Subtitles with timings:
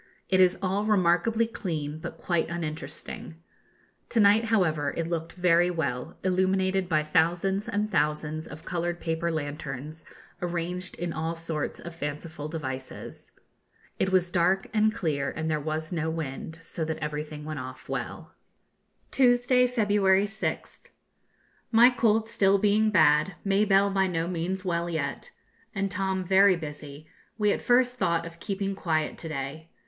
[0.29, 3.35] It is all remarkably clean, but quite uninteresting.
[4.09, 9.29] To night, however, it looked very well, illuminated by thousands and thousands of coloured paper
[9.29, 10.03] lanterns,
[10.41, 13.29] arranged in all sorts of fanciful devices.
[13.99, 17.87] It was dark and clear, and there was no wind, so that everything went off
[17.87, 18.33] well.
[18.35, 20.79] [Illustration: a family group] Tuesday, February 6th.
[21.71, 22.23] My cold
[22.59, 25.29] being still bad, Mabelle by no means well yet,
[25.75, 27.05] and Tom very busy,
[27.37, 29.69] we at first thought of keeping quiet to day.